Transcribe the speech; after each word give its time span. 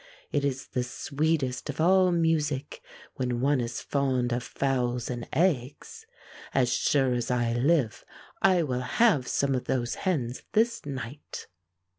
It 0.31 0.43
is 0.43 0.65
the 0.69 0.81
sweetest 0.83 1.69
of 1.69 1.79
all 1.79 2.11
music 2.11 2.81
when 3.17 3.39
one 3.39 3.61
is 3.61 3.81
fond 3.81 4.33
of 4.33 4.41
fowls 4.41 5.11
and 5.11 5.27
eggs. 5.31 6.07
As 6.55 6.73
sure 6.73 7.13
as 7.13 7.29
I 7.29 7.53
live 7.53 8.03
I 8.41 8.63
will 8.63 8.81
have 8.81 9.27
some 9.27 9.53
of 9.53 9.65
those 9.65 9.93
hens 10.01 10.41
this 10.53 10.87
night." 10.87 11.45